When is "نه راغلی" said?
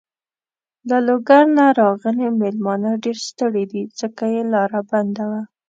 1.57-2.27